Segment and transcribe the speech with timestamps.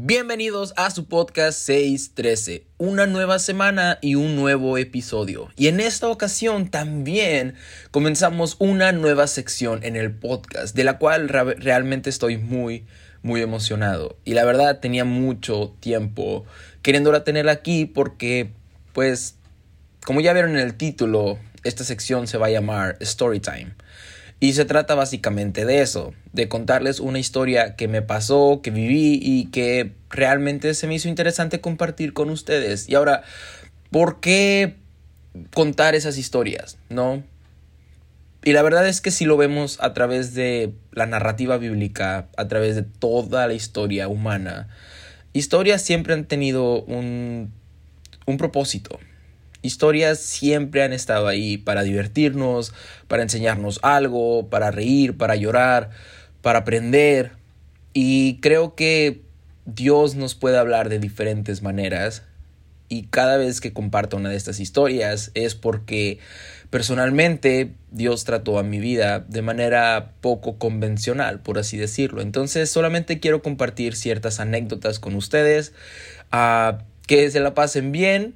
[0.00, 5.48] Bienvenidos a su podcast 613, una nueva semana y un nuevo episodio.
[5.56, 7.56] Y en esta ocasión también
[7.90, 12.86] comenzamos una nueva sección en el podcast, de la cual realmente estoy muy,
[13.22, 14.16] muy emocionado.
[14.24, 16.46] Y la verdad tenía mucho tiempo
[16.82, 18.52] queriéndola tener aquí porque,
[18.92, 19.34] pues,
[20.06, 23.74] como ya vieron en el título, esta sección se va a llamar Storytime.
[24.40, 29.18] Y se trata básicamente de eso, de contarles una historia que me pasó, que viví
[29.20, 32.88] y que realmente se me hizo interesante compartir con ustedes.
[32.88, 33.24] Y ahora,
[33.90, 34.76] ¿por qué
[35.52, 36.78] contar esas historias?
[36.88, 37.24] ¿No?
[38.44, 42.46] Y la verdad es que si lo vemos a través de la narrativa bíblica, a
[42.46, 44.68] través de toda la historia humana,
[45.32, 47.52] historias siempre han tenido un,
[48.26, 49.00] un propósito,
[49.68, 52.74] historias siempre han estado ahí para divertirnos,
[53.06, 55.90] para enseñarnos algo, para reír, para llorar,
[56.42, 57.32] para aprender.
[57.92, 59.22] Y creo que
[59.64, 62.22] Dios nos puede hablar de diferentes maneras.
[62.88, 66.18] Y cada vez que comparto una de estas historias es porque
[66.70, 72.22] personalmente Dios trató a mi vida de manera poco convencional, por así decirlo.
[72.22, 75.72] Entonces solamente quiero compartir ciertas anécdotas con ustedes,
[76.30, 78.34] ah, que se la pasen bien,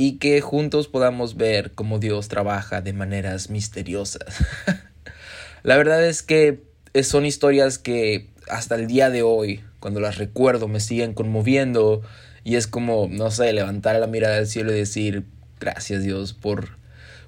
[0.00, 4.24] y que juntos podamos ver cómo Dios trabaja de maneras misteriosas.
[5.62, 6.62] La verdad es que
[7.02, 12.00] son historias que hasta el día de hoy, cuando las recuerdo, me siguen conmoviendo
[12.44, 15.24] y es como, no sé, levantar la mirada al cielo y decir,
[15.60, 16.78] gracias Dios por,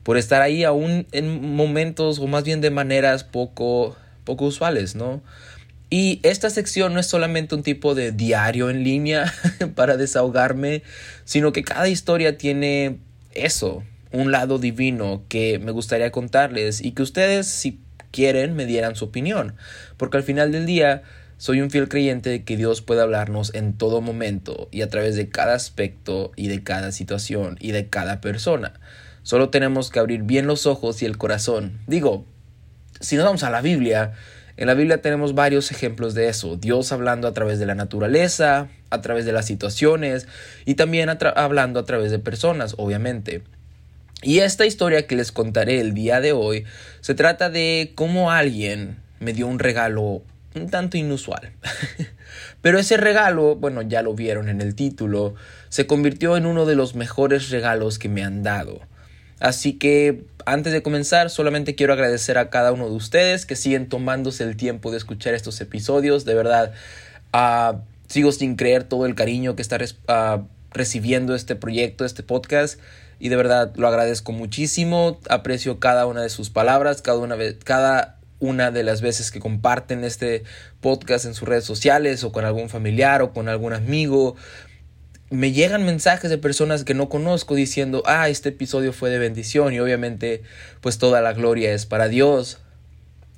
[0.03, 5.21] por estar ahí aún en momentos o más bien de maneras poco, poco usuales, ¿no?
[5.93, 9.31] Y esta sección no es solamente un tipo de diario en línea
[9.75, 10.83] para desahogarme,
[11.27, 12.97] sino que cada historia tiene
[13.35, 17.79] eso, un lado divino que me gustaría contarles y que ustedes, si
[18.11, 19.55] quieren, me dieran su opinión.
[19.99, 21.03] Porque al final del día,
[21.37, 25.15] soy un fiel creyente de que Dios puede hablarnos en todo momento y a través
[25.15, 28.81] de cada aspecto y de cada situación y de cada persona.
[29.25, 31.81] Solo tenemos que abrir bien los ojos y el corazón.
[31.87, 32.25] Digo,
[32.99, 34.15] si nos vamos a la Biblia,
[34.57, 38.69] en la Biblia tenemos varios ejemplos de eso, Dios hablando a través de la naturaleza,
[38.91, 40.27] a través de las situaciones
[40.65, 43.43] y también hablando a través de personas, obviamente.
[44.23, 46.65] Y esta historia que les contaré el día de hoy
[47.01, 50.23] se trata de cómo alguien me dio un regalo
[50.55, 51.53] un tanto inusual.
[52.63, 55.35] Pero ese regalo, bueno, ya lo vieron en el título,
[55.69, 58.81] se convirtió en uno de los mejores regalos que me han dado.
[59.43, 63.89] Así que antes de comenzar, solamente quiero agradecer a cada uno de ustedes que siguen
[63.89, 66.25] tomándose el tiempo de escuchar estos episodios.
[66.25, 66.73] De verdad,
[67.35, 72.79] uh, sigo sin creer todo el cariño que está uh, recibiendo este proyecto, este podcast.
[73.19, 75.19] Y de verdad lo agradezco muchísimo.
[75.29, 80.05] Aprecio cada una de sus palabras, cada una, cada una de las veces que comparten
[80.05, 80.45] este
[80.81, 84.37] podcast en sus redes sociales o con algún familiar o con algún amigo
[85.33, 89.73] me llegan mensajes de personas que no conozco diciendo, ah, este episodio fue de bendición
[89.73, 90.43] y obviamente
[90.81, 92.59] pues toda la gloria es para Dios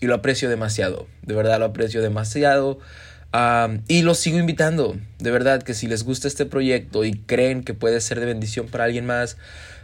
[0.00, 2.80] y lo aprecio demasiado, de verdad lo aprecio demasiado
[3.88, 7.74] y los sigo invitando, de verdad que si les gusta este proyecto y creen que
[7.74, 9.36] puede ser de bendición para alguien más,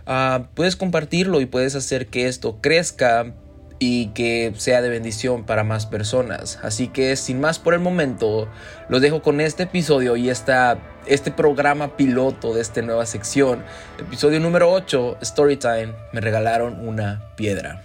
[0.06, 3.34] uh, puedes compartirlo y puedes hacer que esto crezca
[3.80, 6.60] y que sea de bendición para más personas.
[6.62, 8.46] Así que sin más por el momento,
[8.88, 13.64] los dejo con este episodio y esta, este programa piloto de esta nueva sección.
[13.98, 17.82] Episodio número 8, Storytime, me regalaron una piedra.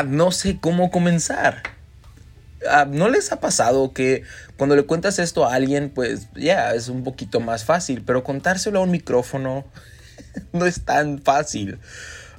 [0.00, 1.62] Ah, no sé cómo comenzar.
[2.66, 4.22] Ah, ¿No les ha pasado que
[4.56, 8.78] cuando le cuentas esto a alguien, pues ya es un poquito más fácil, pero contárselo
[8.78, 9.66] a un micrófono
[10.54, 11.78] no es tan fácil?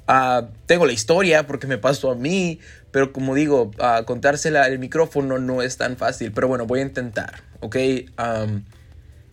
[0.07, 3.69] Ah, tengo la historia porque me pasó a mí, pero como digo,
[4.07, 7.75] contársela al micrófono no es tan fácil, pero bueno, voy a intentar, ¿ok?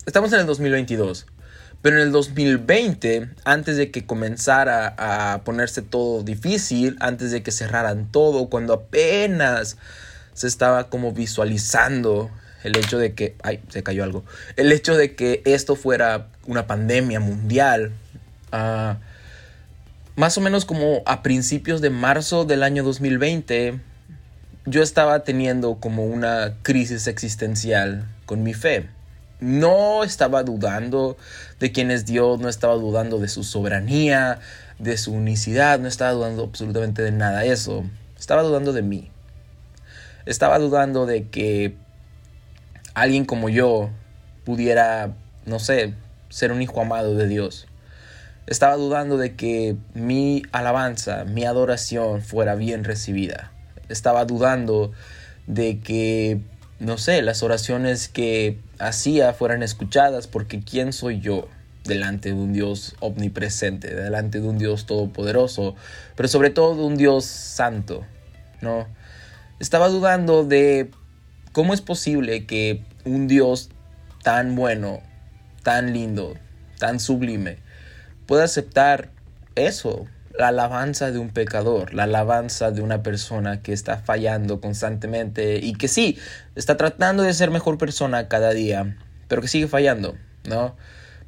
[0.05, 1.25] estamos en el 2022.
[1.81, 7.51] Pero en el 2020, antes de que comenzara a ponerse todo difícil, antes de que
[7.51, 9.77] cerraran todo, cuando apenas
[10.33, 12.29] se estaba como visualizando
[12.65, 14.25] el hecho de que, ay, se cayó algo,
[14.57, 17.93] el hecho de que esto fuera una pandemia mundial,
[18.51, 18.95] uh,
[20.17, 23.79] más o menos como a principios de marzo del año 2020,
[24.65, 28.89] yo estaba teniendo como una crisis existencial con mi fe
[29.39, 31.17] no estaba dudando
[31.59, 34.39] de quién es Dios, no estaba dudando de su soberanía,
[34.79, 37.83] de su unicidad, no estaba dudando absolutamente de nada de eso.
[38.17, 39.11] Estaba dudando de mí.
[40.25, 41.75] Estaba dudando de que
[42.93, 43.89] alguien como yo
[44.43, 45.13] pudiera,
[45.45, 45.93] no sé,
[46.29, 47.67] ser un hijo amado de Dios.
[48.47, 53.51] Estaba dudando de que mi alabanza, mi adoración fuera bien recibida.
[53.89, 54.91] Estaba dudando
[55.47, 56.41] de que,
[56.79, 61.47] no sé, las oraciones que hacía fueran escuchadas porque ¿quién soy yo?
[61.83, 65.75] delante de un Dios omnipresente, delante de un Dios todopoderoso,
[66.15, 68.05] pero sobre todo de un Dios santo,
[68.61, 68.87] ¿no?
[69.59, 70.91] Estaba dudando de
[71.51, 73.69] cómo es posible que un Dios
[74.23, 75.01] tan bueno,
[75.63, 76.35] tan lindo,
[76.77, 77.57] tan sublime,
[78.25, 79.09] pueda aceptar
[79.55, 80.05] eso,
[80.37, 85.73] la alabanza de un pecador, la alabanza de una persona que está fallando constantemente y
[85.73, 86.17] que sí,
[86.55, 88.97] está tratando de ser mejor persona cada día,
[89.27, 90.15] pero que sigue fallando,
[90.47, 90.75] ¿no?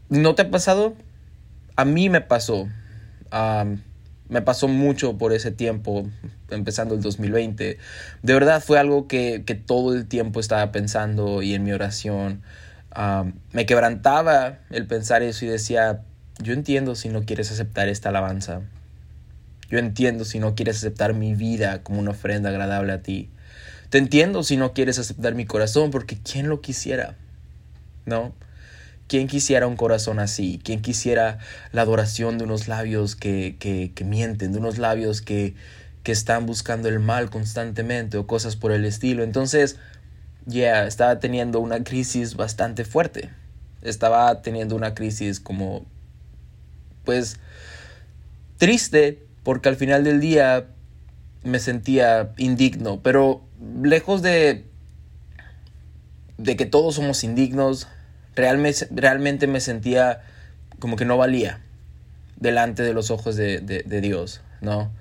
[0.10, 0.96] ¿No te ha pasado?
[1.76, 2.68] A mí me pasó.
[4.30, 6.08] me pasó mucho por ese tiempo,
[6.50, 7.78] empezando el 2020.
[8.22, 12.44] De verdad fue algo que, todo el tiempo estaba pensando y en mi oración.
[13.54, 16.02] me quebrantaba el pensar eso y decía,
[16.40, 18.62] yo entiendo si no quieres aceptar esta alabanza.
[19.72, 23.30] Yo entiendo si no quieres aceptar mi vida como una ofrenda agradable a ti.
[23.90, 27.16] Te entiendo si no quieres aceptar mi corazón, porque ¿quién lo quisiera?
[28.06, 28.34] ¿No?
[29.08, 30.60] ¿Quién quisiera un corazón así?
[30.62, 31.40] ¿Quién quisiera
[31.72, 35.56] la adoración de unos labios que, que, que mienten, de unos labios que,
[36.04, 39.24] que están buscando el mal constantemente o cosas por el estilo?
[39.24, 39.78] Entonces,
[40.46, 43.30] ya, estaba teniendo una crisis bastante fuerte.
[43.82, 45.86] Estaba teniendo una crisis como,
[47.06, 47.38] pues,
[48.58, 50.68] triste, porque al final del día
[51.44, 53.42] me sentía indigno, pero
[53.82, 54.66] lejos de,
[56.38, 57.88] de que todos somos indignos,
[58.36, 60.22] realmente, realmente me sentía
[60.80, 61.62] como que no valía
[62.38, 64.92] delante de los ojos de, de, Dios, ¿no?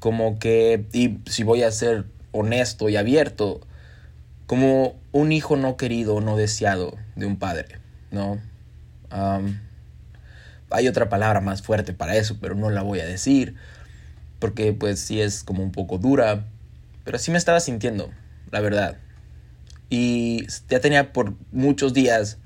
[0.00, 3.60] Como que, y si voy a ser honesto y abierto,
[4.46, 7.78] como un hijo no querido no deseado de un padre,
[8.10, 8.40] ¿no?
[10.72, 13.54] Hay otra palabra más fuerte para eso, pero no la voy a decir,
[14.38, 16.46] porque pues sí es como un poco dura,
[17.04, 18.10] pero así me estaba sintiendo,
[18.50, 18.96] la verdad.
[19.90, 22.38] Y ya tenía por muchos días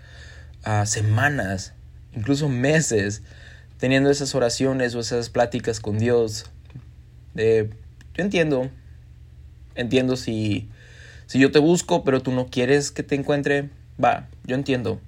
[0.84, 1.74] semanas,
[2.12, 3.22] incluso meses,
[3.78, 6.46] teniendo esas oraciones o esas pláticas con Dios.
[7.34, 7.70] De,
[8.14, 8.70] yo entiendo,
[9.74, 10.68] entiendo si,
[11.26, 13.70] si yo te busco, pero tú no quieres que te encuentre,
[14.02, 15.00] va, yo entiendo.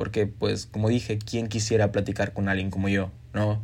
[0.00, 3.10] Porque, pues, como dije, ¿quién quisiera platicar con alguien como yo?
[3.34, 3.62] ¿No?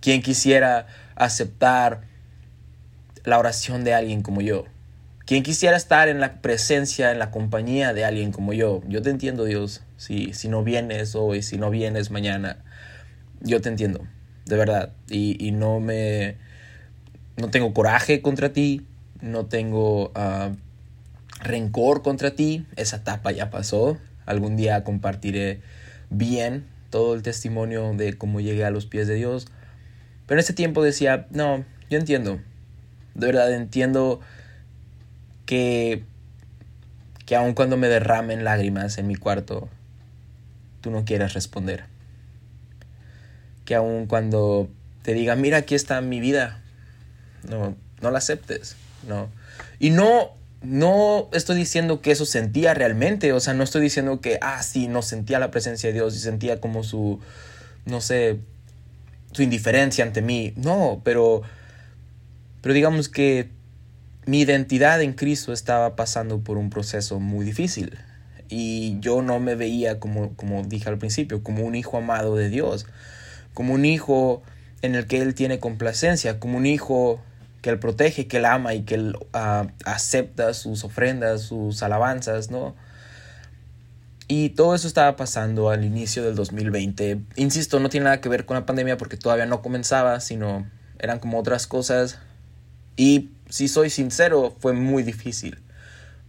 [0.00, 2.00] ¿Quién quisiera aceptar
[3.22, 4.64] la oración de alguien como yo?
[5.26, 8.82] ¿Quién quisiera estar en la presencia, en la compañía de alguien como yo?
[8.88, 9.82] Yo te entiendo, Dios.
[9.96, 12.64] Si, si no vienes hoy, si no vienes mañana,
[13.40, 14.08] yo te entiendo,
[14.44, 14.92] de verdad.
[15.08, 16.34] Y, y no me...
[17.36, 18.84] No tengo coraje contra ti,
[19.20, 20.52] no tengo uh,
[21.38, 23.98] rencor contra ti, esa etapa ya pasó.
[24.26, 25.60] Algún día compartiré
[26.10, 29.46] bien todo el testimonio de cómo llegué a los pies de Dios.
[30.26, 32.40] Pero en ese tiempo decía, no, yo entiendo,
[33.14, 34.20] de verdad entiendo
[35.46, 36.04] que,
[37.24, 39.68] que aun cuando me derramen lágrimas en mi cuarto,
[40.80, 41.84] tú no quieres responder.
[43.64, 44.68] Que aun cuando
[45.02, 46.60] te diga, mira, aquí está mi vida,
[47.48, 48.76] no, no la aceptes,
[49.06, 49.30] no.
[49.78, 54.38] Y no, no estoy diciendo que eso sentía realmente, o sea, no estoy diciendo que,
[54.40, 57.20] ah, sí, no sentía la presencia de Dios y sentía como su,
[57.84, 58.38] no sé,
[59.32, 61.42] su indiferencia ante mí, no, pero,
[62.62, 63.50] pero digamos que
[64.24, 67.98] mi identidad en Cristo estaba pasando por un proceso muy difícil
[68.48, 72.48] y yo no me veía como, como dije al principio, como un hijo amado de
[72.48, 72.86] Dios,
[73.54, 74.42] como un hijo
[74.82, 77.20] en el que Él tiene complacencia, como un hijo
[77.66, 82.48] que Él protege, que Él ama y que Él ah, acepta sus ofrendas, sus alabanzas,
[82.48, 82.76] ¿no?
[84.28, 87.22] Y todo eso estaba pasando al inicio del 2020.
[87.34, 90.70] Insisto, no tiene nada que ver con la pandemia porque todavía no comenzaba, sino
[91.00, 92.18] eran como otras cosas.
[92.96, 95.58] Y si soy sincero, fue muy difícil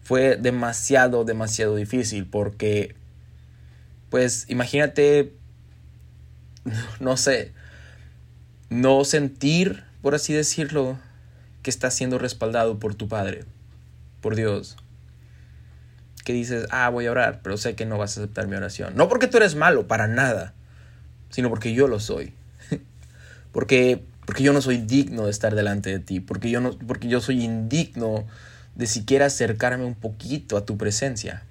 [0.08, 2.96] fue demasiado, demasiado difícil porque,
[4.10, 5.34] pues imagínate,
[7.01, 7.51] no sé,
[8.70, 10.98] no sentir, por así decirlo,
[11.68, 13.44] que estás siendo respaldado por tu Padre,
[14.22, 14.78] por Dios.
[16.24, 18.96] Que dices, ah, voy a orar, pero sé que no vas a aceptar mi oración.
[18.96, 20.54] No porque tú eres malo, para nada,
[21.30, 22.32] sino porque yo lo soy.
[23.52, 27.10] porque, porque yo no soy digno de estar delante de ti, porque yo, no, porque
[27.10, 28.26] yo soy indigno
[28.76, 31.44] de siquiera acercarme un poquito a tu presencia.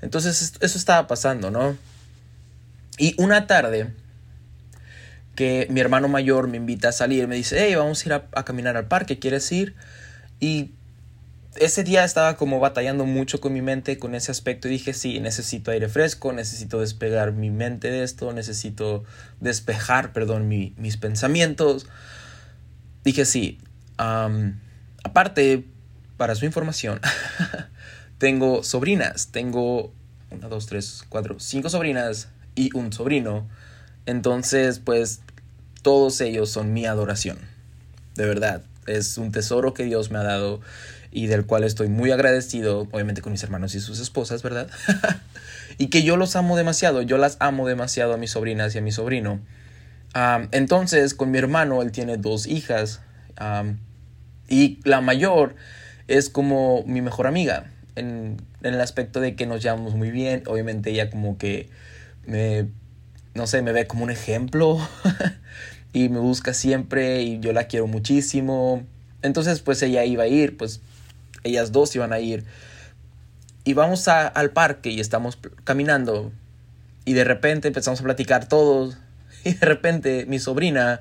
[0.00, 1.76] entonces eso estaba pasando, ¿no?
[2.96, 3.92] Y una tarde
[5.36, 8.44] que mi hermano mayor me invita a salir, me dice, hey, vamos a ir a,
[8.44, 9.76] caminar al parque, ¿quieres ir?
[10.40, 10.72] Y
[11.56, 15.20] ese día estaba como batallando mucho con mi mente, con ese aspecto, y dije, sí,
[15.20, 19.04] necesito aire fresco, necesito despegar mi mente de esto, necesito
[19.40, 21.86] despejar, perdón, mis pensamientos.
[23.04, 23.58] Dije, sí,
[25.04, 25.64] aparte,
[26.16, 27.00] para su información,
[28.18, 29.92] tengo sobrinas, tengo
[30.30, 33.46] una, dos, tres, cuatro, cinco sobrinas y un sobrino.
[34.06, 35.20] Entonces, pues,
[35.82, 37.38] todos ellos son mi adoración.
[38.14, 40.60] De verdad, es un tesoro que Dios me ha dado
[41.10, 44.68] y del cual estoy muy agradecido, obviamente con mis hermanos y sus esposas, ¿verdad?
[45.78, 48.80] y que yo los amo demasiado, yo las amo demasiado a mis sobrinas y a
[48.82, 49.40] mi sobrino.
[50.52, 53.00] entonces, con mi hermano, él tiene dos hijas
[54.48, 55.56] y la mayor
[56.08, 60.42] es como mi mejor amiga, en, en, el aspecto de que nos llevamos muy bien,
[60.46, 61.70] obviamente ella como que
[62.26, 62.66] me,
[63.36, 64.78] no sé, me ve como un ejemplo
[65.92, 68.84] y me busca siempre y yo la quiero muchísimo.
[69.22, 70.80] Entonces, pues ella iba a ir, pues
[71.44, 72.44] ellas dos iban a ir.
[73.64, 76.32] Y vamos al parque y estamos caminando.
[77.04, 78.98] Y de repente empezamos a platicar todos.
[79.44, 81.00] Y de repente mi sobrina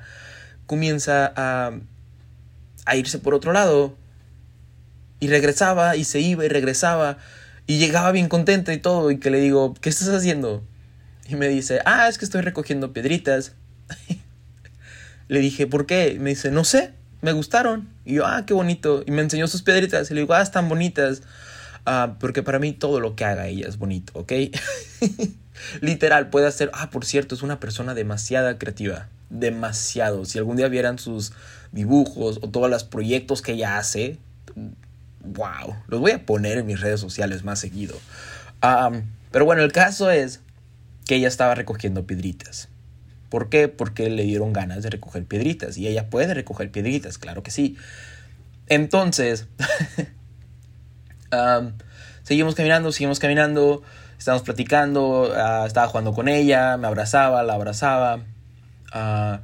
[0.67, 1.71] comienza a,
[2.85, 3.95] a irse por otro lado.
[5.19, 7.17] Y regresaba y se iba y regresaba.
[7.65, 9.09] Y llegaba bien contenta y todo.
[9.09, 10.63] Y que le digo, ¿qué estás haciendo?
[11.27, 13.53] Y me dice, ah, es que estoy recogiendo piedritas.
[15.27, 16.17] le dije, ¿por qué?
[16.19, 16.93] Me dice, no sé
[17.25, 17.89] me gustaron.
[18.05, 19.03] Y yo, ah, qué bonito.
[19.05, 20.09] Y me enseñó sus piedritas.
[20.09, 21.23] Y le digo, ah, están bonitas.
[21.85, 24.31] Ah, porque para mí todo lo que haga ella es bonito, ¿ok?
[25.81, 29.09] Literal, puede hacer, ah, por cierto, es una persona demasiado creativa.
[29.29, 30.25] Demasiado.
[30.25, 31.33] Si algún día vieran sus
[31.71, 34.17] dibujos o todos los proyectos que ella hace,
[35.21, 37.99] wow, los voy a poner en mis redes sociales más seguido.
[38.61, 38.91] Ah,
[39.31, 40.41] pero bueno, el caso es
[41.05, 42.69] que ella estaba recogiendo piedritas.
[43.29, 43.67] ¿Por qué?
[43.67, 45.77] Porque le dieron ganas de recoger piedritas.
[45.77, 47.77] Y ella puede recoger piedritas, claro que sí.
[48.67, 49.47] Entonces,
[52.23, 53.83] seguimos caminando, seguimos caminando,
[54.17, 58.23] estábamos platicando, ah, estaba jugando con ella, me abrazaba, la abrazaba.
[58.91, 59.41] Ah,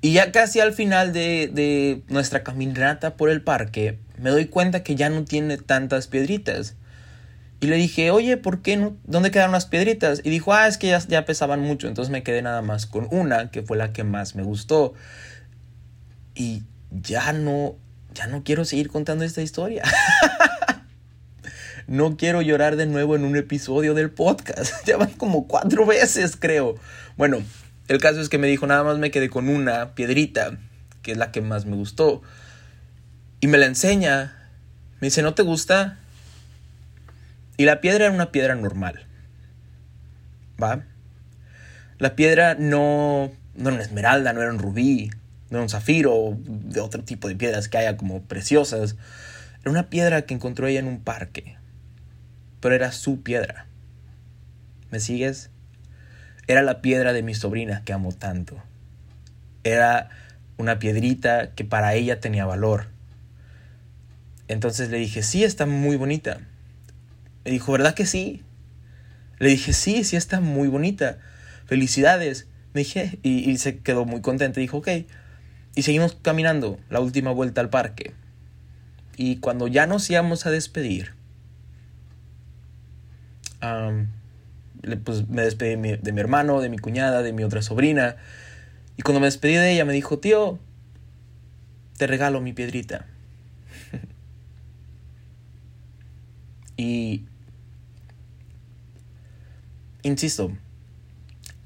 [0.00, 4.82] y ya casi al final de, de nuestra caminata por el parque, me doy cuenta
[4.82, 6.76] que ya no tiene tantas piedritas.
[7.60, 8.96] Y le dije, oye, ¿por qué no?
[9.04, 10.20] ¿Dónde quedaron las piedritas?
[10.22, 11.88] Y dijo, ah, es que ya, ya pesaban mucho.
[11.88, 14.92] Entonces me quedé nada más con una, que fue la que más me gustó.
[16.34, 17.76] Y ya no,
[18.14, 19.84] ya no quiero seguir contando esta historia.
[21.86, 24.74] no quiero llorar de nuevo en un episodio del podcast.
[24.86, 26.76] ya van como cuatro veces, creo.
[27.16, 27.38] Bueno,
[27.88, 30.58] el caso es que me dijo, nada más me quedé con una piedrita,
[31.02, 32.22] que es la que más me gustó.
[33.40, 34.50] Y me la enseña.
[35.00, 35.98] Me dice, ¿no te gusta?
[37.56, 39.06] Y la piedra era una piedra normal.
[40.62, 40.84] ¿Va?
[41.98, 45.10] La piedra no, no era una esmeralda, no era un rubí,
[45.50, 48.96] no era un zafiro, de otro tipo de piedras que haya como preciosas.
[49.62, 51.56] Era una piedra que encontró ella en un parque.
[52.60, 53.66] Pero era su piedra.
[54.90, 55.50] ¿Me sigues?
[56.46, 58.62] Era la piedra de mi sobrina que amo tanto.
[59.64, 60.10] Era
[60.58, 62.88] una piedrita que para ella tenía valor.
[64.48, 66.40] Entonces le dije, sí, está muy bonita.
[67.46, 68.42] Me dijo, ¿verdad que sí?
[69.38, 71.18] Le dije, sí, sí está muy bonita.
[71.66, 72.48] Felicidades.
[72.74, 74.58] Me dije, y, se quedó muy contenta.
[74.58, 74.88] Dijo, ok.
[75.76, 78.14] Y seguimos caminando la última vuelta al parque.
[79.16, 81.14] Y cuando ya nos íbamos a despedir,
[85.04, 88.16] pues me despedí de mi hermano, de mi cuñada, de mi otra sobrina.
[88.96, 90.58] Y cuando me despedí de ella me dijo, tío,
[91.96, 93.06] te regalo mi piedrita.
[96.76, 97.26] y
[100.06, 100.56] Insisto,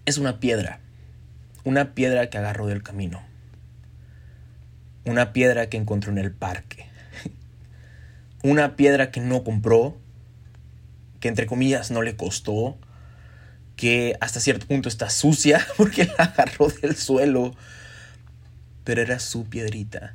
[0.06, 0.80] es una piedra,
[1.62, 3.22] una piedra que agarró del camino,
[5.04, 6.86] una piedra que encontró en el parque,
[8.42, 9.98] una piedra que no compró,
[11.20, 12.78] que entre comillas no le costó,
[13.76, 17.54] que hasta cierto punto está sucia porque la agarró del suelo,
[18.84, 20.14] pero era su piedrita,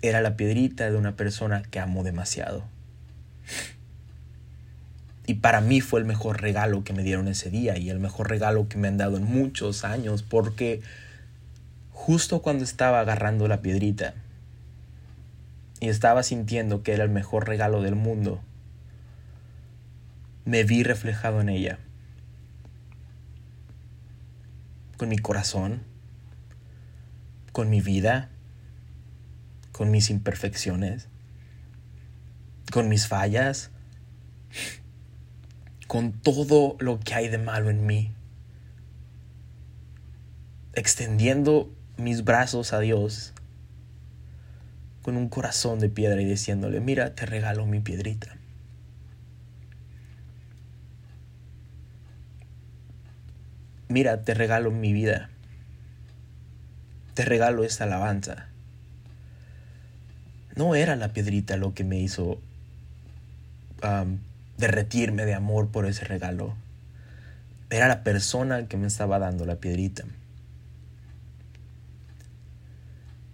[0.00, 2.64] era la piedrita de una persona que amó demasiado.
[5.26, 8.28] Y para mí fue el mejor regalo que me dieron ese día y el mejor
[8.28, 10.82] regalo que me han dado en muchos años porque
[11.90, 14.14] justo cuando estaba agarrando la piedrita
[15.80, 18.42] y estaba sintiendo que era el mejor regalo del mundo,
[20.44, 21.78] me vi reflejado en ella.
[24.98, 25.82] Con mi corazón,
[27.52, 28.28] con mi vida,
[29.72, 31.08] con mis imperfecciones,
[32.70, 33.70] con mis fallas
[35.94, 38.10] con todo lo que hay de malo en mí,
[40.72, 43.32] extendiendo mis brazos a Dios,
[45.02, 48.36] con un corazón de piedra y diciéndole, mira, te regalo mi piedrita.
[53.86, 55.30] Mira, te regalo mi vida.
[57.14, 58.48] Te regalo esta alabanza.
[60.56, 62.40] No era la piedrita lo que me hizo
[64.58, 66.54] derretirme de amor por ese regalo.
[67.70, 70.04] Era la persona que me estaba dando la piedrita.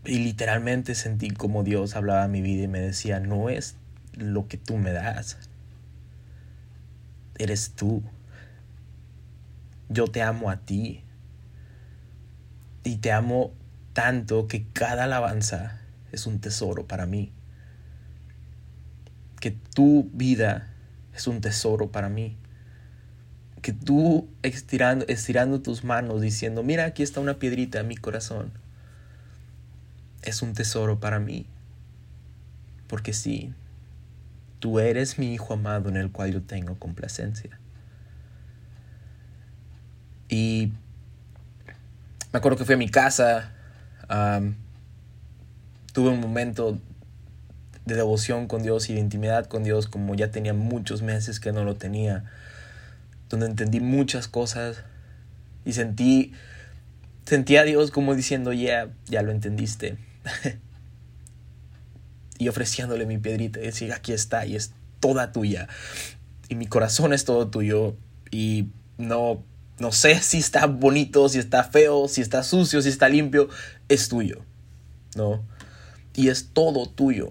[0.04, 3.76] Y literalmente sentí como Dios hablaba a mi vida y me decía, no es
[4.14, 5.36] lo que tú me das.
[7.38, 8.02] Eres tú.
[9.88, 11.04] Yo te amo a ti.
[12.82, 13.52] Y te amo
[13.92, 15.80] tanto que cada alabanza
[16.12, 17.32] es un tesoro para mí.
[19.38, 20.70] Que tu vida
[21.14, 22.36] es un tesoro para mí.
[23.62, 28.52] Que tú estirando, estirando tus manos diciendo, mira, aquí está una piedrita en mi corazón
[30.22, 31.46] es un tesoro para mí.
[32.86, 33.54] Porque sí,
[34.58, 37.58] tú eres mi hijo amado en el cual yo tengo complacencia.
[40.28, 40.72] Y
[42.32, 43.52] me acuerdo que fui a mi casa,
[45.92, 46.78] tuve un momento
[47.90, 51.52] de devoción con Dios y de intimidad con Dios como ya tenía muchos meses que
[51.52, 52.24] no lo tenía,
[53.28, 54.84] donde entendí muchas cosas
[55.64, 56.32] y sentí,
[57.26, 59.98] sentí a Dios como diciendo, ya, ya lo entendiste
[62.38, 65.68] y ofreciéndole mi piedrita y decir, aquí está y es toda tuya.
[66.48, 67.96] Y mi corazón es todo tuyo
[68.30, 68.68] y
[68.98, 69.42] no,
[69.78, 73.48] no sé si está bonito, si está feo, si está sucio, si está limpio,
[73.88, 74.42] es tuyo.
[75.16, 75.42] ¿No?
[76.14, 77.30] Y es todo tuyo.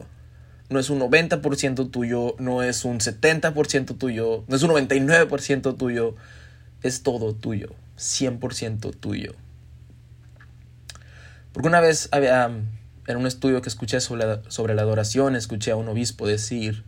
[0.69, 6.15] No es un 90% tuyo, no es un 70% tuyo, no es un 99% tuyo,
[6.83, 9.33] es todo tuyo, 100% tuyo.
[11.51, 12.45] Porque una vez había
[13.07, 16.83] en un estudio que escuché sobre la, sobre la adoración, escuché a un obispo decir,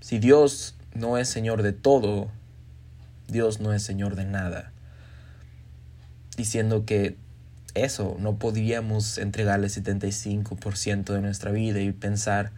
[0.00, 2.30] si Dios no es Señor de todo,
[3.28, 4.72] Dios no es Señor de nada.
[6.36, 7.16] Diciendo que
[7.84, 12.52] eso, no podríamos entregarle 75% de nuestra vida y pensar,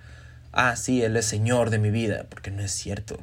[0.52, 3.18] ah, sí, Él es Señor de mi vida, porque no es cierto.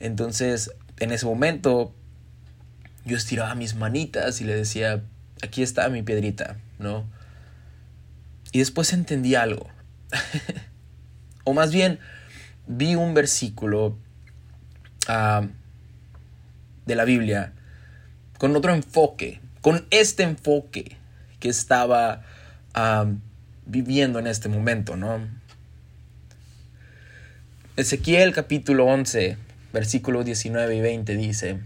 [0.00, 1.94] Entonces, en ese momento,
[3.04, 5.02] yo estiraba mis manitas y le decía,
[5.42, 7.04] aquí está mi piedrita, ¿no?
[8.52, 9.68] Y después entendí algo.
[11.44, 11.98] o más bien,
[12.66, 13.98] vi un versículo
[15.08, 15.46] ah,
[16.86, 17.54] de la Biblia
[18.38, 20.96] con otro enfoque, con este enfoque
[21.42, 22.22] que estaba
[23.66, 25.26] viviendo en este momento, ¿no?
[27.76, 29.36] Ezequiel capítulo 11,
[29.72, 31.58] versículos 19 y 20 dice,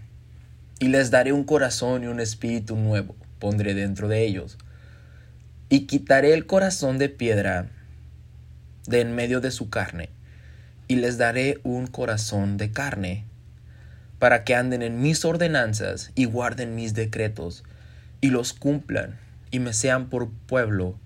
[0.78, 4.56] y les daré un corazón y un espíritu nuevo, pondré dentro de ellos
[5.68, 7.68] y quitaré el corazón de piedra
[8.86, 10.08] de en medio de su carne,
[10.88, 13.24] y les daré un corazón de carne,
[14.18, 17.62] para que anden en mis ordenanzas y guarden mis decretos,
[18.22, 19.18] y los cumplan,
[19.50, 20.98] y me sean por pueblo,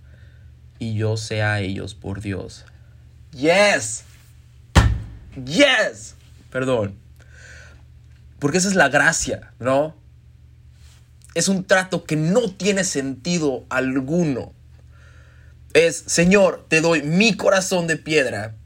[0.79, 2.65] y yo sea ellos por Dios.
[3.33, 4.05] Yes.
[5.45, 6.15] Yes.
[6.51, 6.97] Perdón.
[8.39, 10.01] Porque esa es la gracia, ¿no?
[11.35, 14.53] es un trato que no tiene sentido alguno.
[15.73, 18.57] Es, Señor, te doy mi corazón de piedra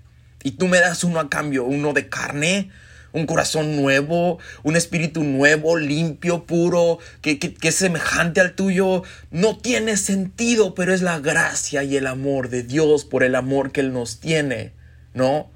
[0.43, 2.71] y tú me das uno a cambio, uno de carne,
[3.15, 9.03] un corazón nuevo, un espíritu nuevo, limpio, puro, que, que, es semejante al tuyo.
[9.31, 13.73] No tiene sentido, pero es la gracia y el amor de Dios por el amor
[13.73, 14.73] que Él nos tiene,
[15.15, 15.49] ¿no?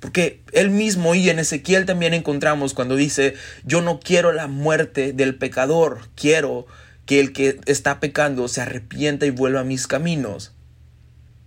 [0.00, 5.12] Porque él mismo y en Ezequiel también encontramos cuando dice, yo no quiero la muerte
[5.12, 6.66] del pecador, quiero
[7.06, 10.55] que el que está pecando se arrepienta y vuelva a mis caminos.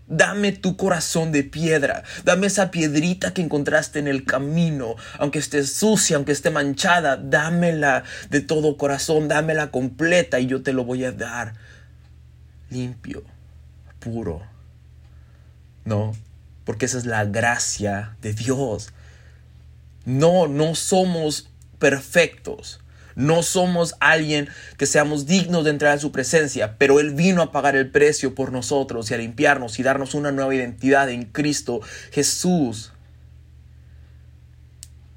[0.09, 5.63] Dame tu corazón de piedra, dame esa piedrita que encontraste en el camino, aunque esté
[5.63, 11.05] sucia, aunque esté manchada, dámela de todo corazón, dámela completa y yo te lo voy
[11.05, 11.53] a dar
[12.69, 13.23] limpio,
[13.99, 14.41] puro.
[15.85, 16.15] No,
[16.65, 18.91] porque esa es la gracia de Dios.
[20.05, 22.79] No, no somos perfectos.
[23.19, 27.51] No somos alguien que seamos dignos de entrar a su presencia, pero Él vino a
[27.51, 31.81] pagar el precio por nosotros y a limpiarnos y darnos una nueva identidad en Cristo
[32.13, 32.93] Jesús.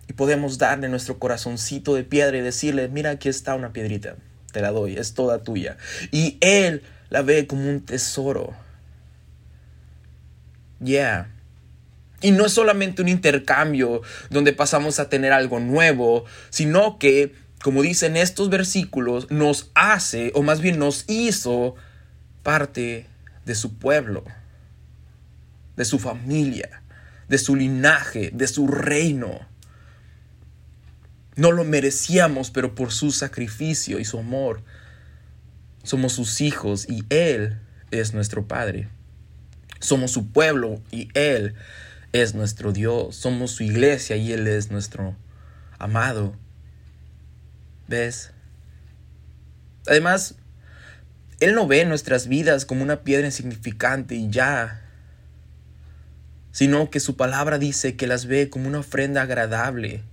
[0.09, 4.17] Y podemos darle nuestro corazoncito de piedra y decirle, mira, aquí está una piedrita,
[4.51, 5.77] te la doy, es toda tuya.
[6.11, 8.53] Y Él la ve como un tesoro.
[10.81, 11.31] Yeah.
[12.21, 17.83] Y no es solamente un intercambio donde pasamos a tener algo nuevo, sino que, como
[17.83, 21.77] dicen estos versículos, nos hace, o más bien nos hizo
[22.43, 23.07] parte
[23.47, 24.25] de su pueblo,
[25.77, 26.83] de su familia,
[27.29, 29.41] de su linaje, de su reino.
[31.37, 34.63] No lo merecíamos, pero por su sacrificio y su amor
[35.85, 37.59] somos sus hijos y Él
[37.91, 38.89] es nuestro Padre.
[39.81, 41.55] Somos su pueblo y Él
[42.13, 43.17] es nuestro Dios.
[43.17, 45.17] Somos su iglesia y Él es nuestro
[45.79, 46.37] amado.
[47.93, 48.31] ¿Ves?
[49.87, 50.37] Además,
[51.41, 54.81] Él no ve nuestras vidas como una piedra insignificante y ya,
[56.53, 60.05] sino que su palabra dice que las ve como una ofrenda agradable,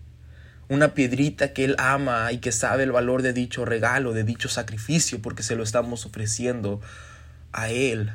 [0.68, 4.50] una piedrita que Él ama y que sabe el valor de dicho regalo, de dicho
[4.50, 6.82] sacrificio, porque se lo estamos ofreciendo
[7.54, 8.12] a Él.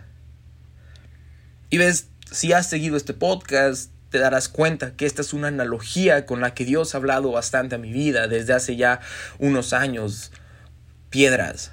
[1.70, 6.24] Y ves, si has seguido este podcast, te darás cuenta que esta es una analogía
[6.24, 9.00] con la que Dios ha hablado bastante a mi vida desde hace ya
[9.40, 10.31] unos años.
[11.11, 11.72] Piedras.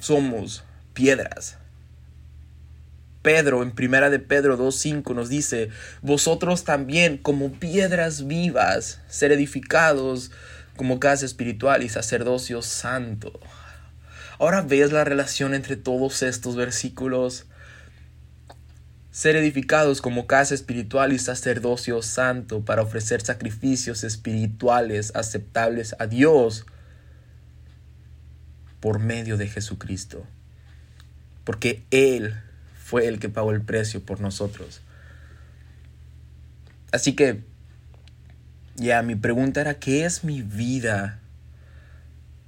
[0.00, 1.56] Somos piedras.
[3.22, 5.70] Pedro en primera de Pedro 2.5 nos dice,
[6.02, 10.30] vosotros también como piedras vivas, ser edificados
[10.76, 13.40] como casa espiritual y sacerdocio santo.
[14.38, 17.46] Ahora ves la relación entre todos estos versículos
[19.14, 26.66] ser edificados como casa espiritual y sacerdocio santo para ofrecer sacrificios espirituales aceptables a Dios
[28.80, 30.26] por medio de Jesucristo.
[31.44, 32.34] Porque Él
[32.82, 34.80] fue el que pagó el precio por nosotros.
[36.90, 37.44] Así que,
[38.74, 41.20] ya, mi pregunta era, ¿qué es mi vida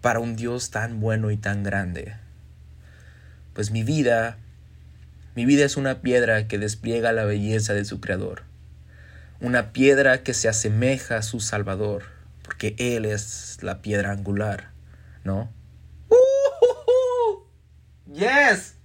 [0.00, 2.16] para un Dios tan bueno y tan grande?
[3.54, 4.38] Pues mi vida
[5.36, 8.44] mi vida es una piedra que despliega la belleza de su Creador,
[9.38, 12.04] una piedra que se asemeja a su Salvador,
[12.42, 14.70] porque Él es la piedra angular,
[15.24, 15.52] ¿no?
[16.08, 17.44] Uh
[18.14, 18.76] yes.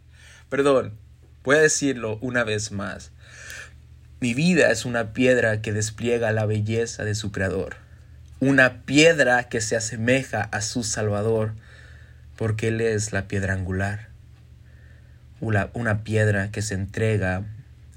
[0.49, 0.97] Perdón,
[1.45, 3.13] voy a decirlo una vez más.
[4.19, 7.77] Mi vida es una piedra que despliega la belleza de su Creador,
[8.41, 11.53] una piedra que se asemeja a su Salvador,
[12.35, 14.10] porque Él es la piedra angular
[15.41, 17.43] una, piedra que se entrega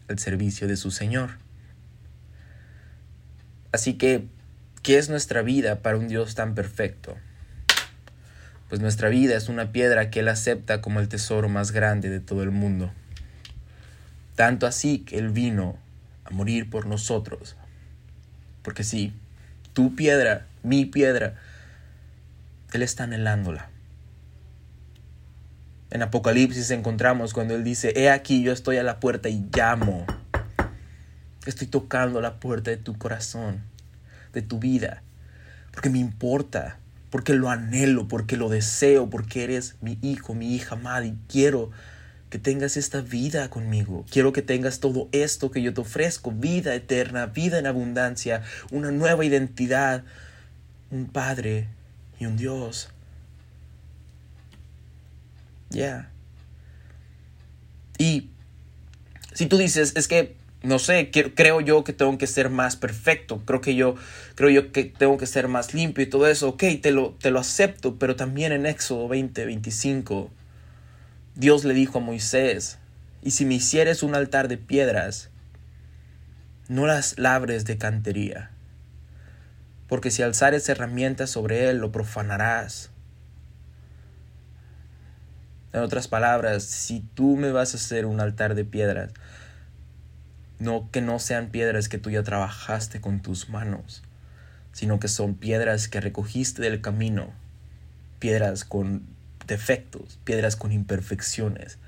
[0.08, 1.30] al servicio de su Señor.
[3.70, 4.26] Así que,
[4.82, 7.16] ¿qué es nuestra vida para un Dios tan perfecto?
[8.68, 12.20] Pues nuestra vida es una piedra que Él acepta como el tesoro más grande de
[12.20, 12.90] todo el mundo.
[14.36, 15.78] Tanto así que Él vino
[16.24, 17.56] a morir por nosotros.
[18.62, 19.12] Porque sí,
[19.74, 21.34] tu piedra, mi piedra,
[22.72, 23.68] Él está anhelándola.
[25.94, 30.04] En Apocalipsis encontramos cuando Él dice, He aquí yo estoy a la puerta y llamo.
[31.46, 33.62] Estoy tocando la puerta de tu corazón,
[34.32, 35.04] de tu vida,
[35.70, 36.78] porque me importa,
[37.10, 41.70] porque lo anhelo, porque lo deseo, porque eres mi hijo, mi hija amada y quiero
[42.28, 44.04] que tengas esta vida conmigo.
[44.10, 48.90] Quiero que tengas todo esto que yo te ofrezco, vida eterna, vida en abundancia, una
[48.90, 50.02] nueva identidad,
[50.90, 51.68] un Padre
[52.18, 52.88] y un Dios.
[57.98, 58.30] Y
[59.32, 63.42] si tú dices, es que, no sé, creo yo que tengo que ser más perfecto,
[63.44, 63.96] creo que yo,
[64.34, 67.30] creo yo que tengo que ser más limpio y todo eso, ok, te lo, te
[67.30, 70.30] lo acepto, pero también en Éxodo 20, 25,
[71.34, 72.78] Dios le dijo a Moisés,
[73.22, 75.30] y si me hicieres un altar de piedras,
[76.68, 78.50] no las labres de cantería,
[79.88, 82.90] porque si alzares herramientas sobre él, lo profanarás
[85.74, 89.10] en otras palabras, si tú me vas a hacer un altar de piedras,
[90.60, 94.04] no que no sean piedras que tú ya trabajaste con tus manos,
[94.72, 97.32] sino que son piedras que recogiste del camino,
[98.20, 99.02] piedras con
[99.48, 101.78] defectos, piedras con imperfecciones,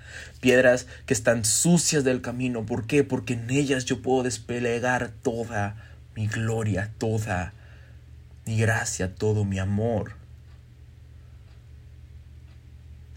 [0.40, 2.66] piedras que están sucias del camino.
[2.66, 3.04] ¿Por qué?
[3.04, 5.76] Porque en ellas yo puedo desplegar toda
[6.16, 7.52] mi gloria, toda
[8.46, 10.25] mi gracia, todo mi amor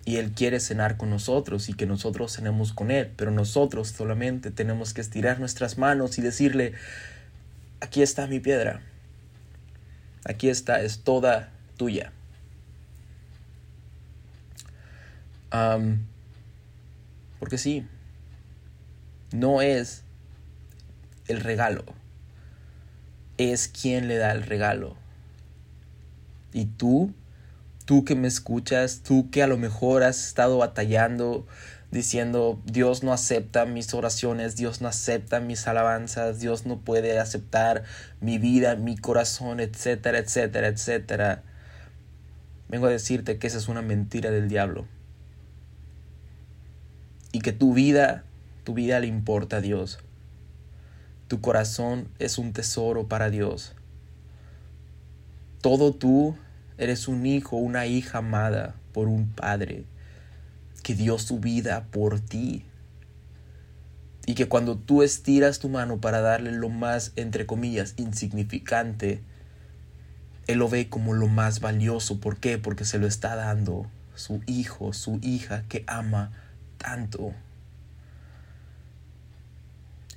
[0.10, 4.50] y Él quiere cenar con nosotros y que nosotros cenemos con Él, pero nosotros solamente
[4.50, 6.74] tenemos que estirar nuestras manos y decirle,
[7.80, 8.82] aquí está mi piedra,
[10.26, 12.12] aquí está, es toda tuya.
[17.40, 17.86] porque sí,
[19.32, 20.04] no es
[21.28, 21.86] el regalo,
[23.38, 24.98] es quien le da el regalo.
[26.52, 27.14] Y tú
[27.90, 31.48] tú que me escuchas, tú que a lo mejor has estado batallando
[31.90, 37.86] diciendo Dios no acepta mis oraciones, Dios no acepta mis alabanzas, Dios no puede aceptar
[38.22, 41.42] mi vida, mi corazón, etcétera, etcétera, etcétera.
[42.68, 44.86] Vengo a decirte que esa es una mentira del diablo.
[47.32, 48.24] y que tu vida,
[48.66, 49.98] tu vida le importa a Dios.
[51.28, 53.74] Tu corazón es un tesoro para Dios.
[55.62, 56.36] Todo tú
[56.80, 59.86] eres un hijo, una hija amada por un padre
[60.82, 62.66] que dio su vida por ti.
[64.26, 69.22] Y que cuando tú estiras tu mano para darle lo más, entre comillas, insignificante,
[70.48, 72.20] Él lo ve como lo más valioso.
[72.20, 72.58] ¿Por qué?
[72.58, 76.32] Porque se lo está dando su hijo, su hija que ama
[76.78, 77.34] tanto.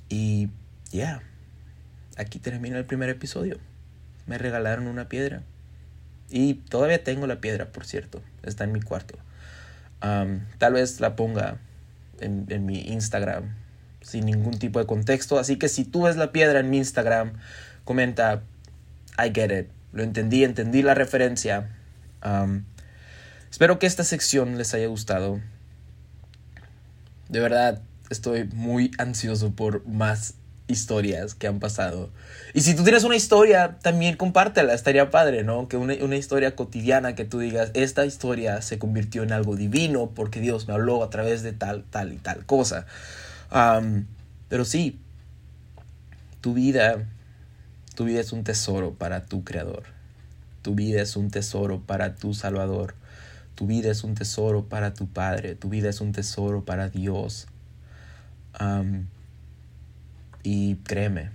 [0.09, 0.49] Y
[0.91, 1.23] ya,
[2.17, 3.57] aquí termina el primer episodio.
[4.27, 5.43] Me regalaron una piedra.
[6.35, 8.19] Y todavía tengo la piedra, por cierto.
[8.41, 9.19] Está en mi cuarto.
[9.99, 11.59] tal vez la ponga
[12.19, 13.53] en, mi Instagram
[14.01, 15.37] sin ningún tipo de contexto.
[15.37, 17.33] Así que si tú ves la piedra en mi Instagram,
[17.83, 18.41] comenta,
[19.23, 19.67] I get it.
[19.91, 21.69] Lo entendí, entendí la referencia.
[23.51, 25.39] espero que esta sección les haya gustado.
[27.29, 30.33] De verdad, estoy muy ansioso por más
[30.73, 32.09] historias que han pasado.
[32.53, 35.69] Y si tú tienes una historia, también compártela, estaría padre, ¿no?
[35.69, 40.41] Que una, historia cotidiana que tú digas, esta historia se convirtió en algo divino porque
[40.41, 42.85] Dios me habló a través de tal, tal y tal cosa.
[44.49, 44.99] pero sí,
[46.41, 47.07] tu vida,
[47.95, 49.83] tu vida es un tesoro para tu creador.
[50.61, 52.95] Tu vida es un tesoro para tu Salvador.
[53.55, 55.55] Tu vida es un tesoro para tu Padre.
[55.55, 57.47] Tu vida es un tesoro para Dios.
[60.43, 61.31] Y créeme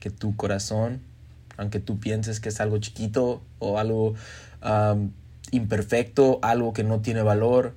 [0.00, 1.00] que tu corazón,
[1.56, 4.14] aunque tú pienses que es algo chiquito o algo
[5.50, 7.74] imperfecto, algo que no tiene valor,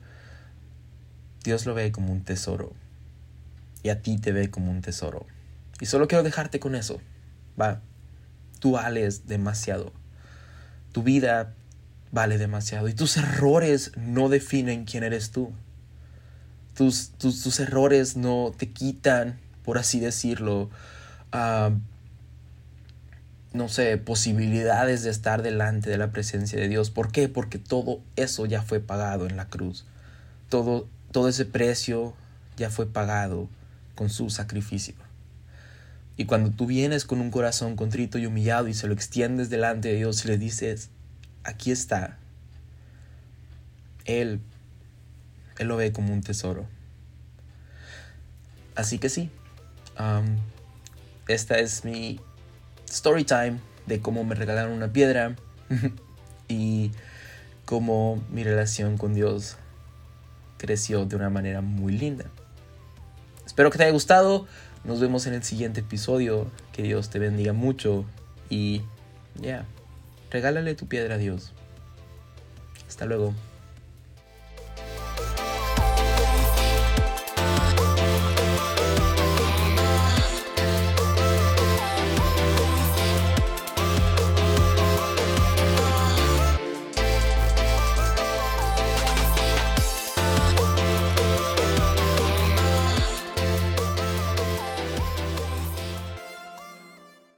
[1.44, 2.74] Dios lo ve como un tesoro.
[3.84, 5.26] Y a ti te ve como un tesoro.
[5.80, 7.00] Y solo quiero dejarte con eso.
[7.60, 7.82] Va,
[8.60, 9.94] tú vales demasiado.
[10.92, 11.54] Tu vida
[12.12, 12.88] vale demasiado.
[12.88, 15.52] Y tus errores no definen quién eres tú.
[16.74, 20.70] Tus, tus, errores no te quitan, por así decirlo,
[21.34, 21.72] ah,
[23.52, 26.90] no sé, posibilidades de estar delante de la presencia de Dios.
[26.90, 27.28] ¿Por qué?
[27.28, 29.86] Porque todo eso ya fue pagado en la cruz.
[30.48, 32.14] Todo, todo ese precio
[32.56, 33.50] ya fue pagado
[33.94, 34.96] con su sacrificio.
[36.16, 39.90] Y cuando tú vienes con un corazón contrito y humillado y se lo extiendes delante
[39.90, 40.92] de Dios y le dices,
[41.44, 42.18] aquí está.
[44.06, 44.40] Él,
[45.58, 46.66] Él lo ve como un tesoro.
[48.78, 49.30] Así que sí,
[51.28, 52.20] esta es mi
[52.90, 55.36] story time de cómo me regalaron una piedra
[56.48, 56.92] y
[57.66, 59.58] cómo mi relación con Dios
[60.58, 62.26] creció de una manera muy linda.
[63.46, 64.48] Espero que te haya gustado.
[64.84, 66.48] Nos vemos en el siguiente episodio.
[66.74, 68.06] Que Dios te bendiga mucho.
[68.50, 68.82] Y
[69.36, 69.66] ya.
[70.32, 71.54] Regálale tu piedra a Dios.
[72.88, 73.34] Hasta luego.